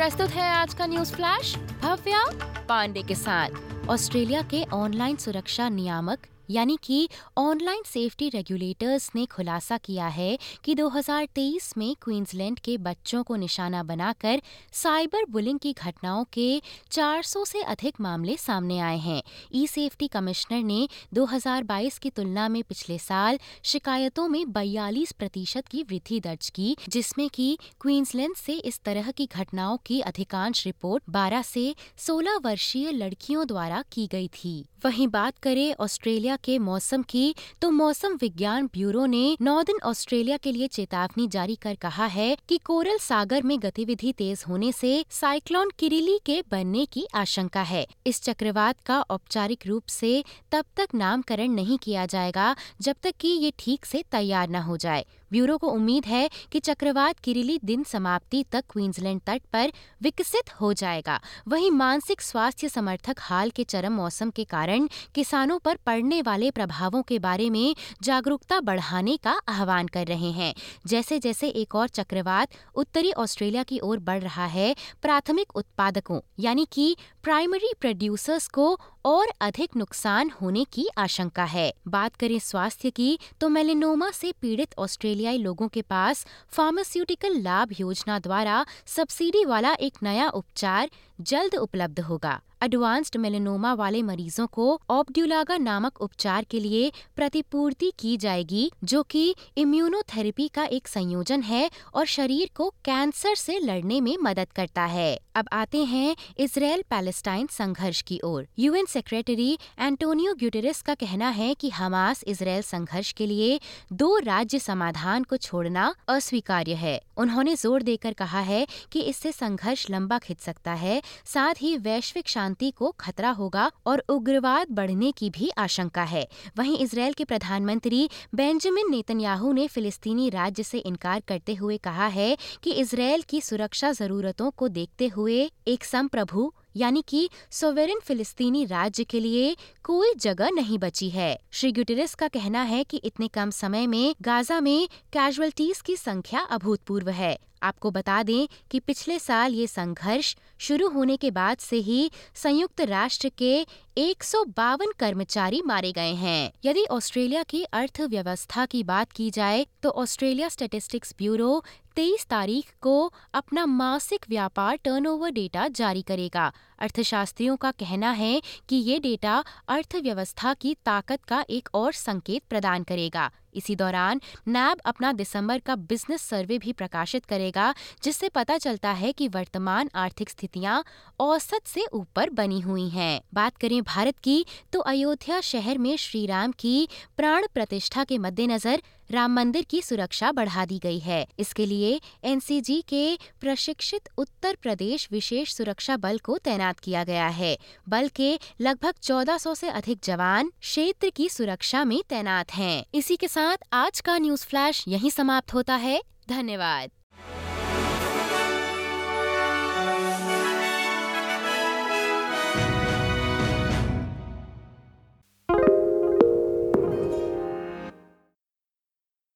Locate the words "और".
71.74-71.88, 79.04-79.26, 101.94-102.06, 123.86-124.04, 171.74-171.92